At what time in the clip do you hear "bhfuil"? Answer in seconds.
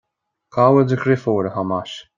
0.75-0.87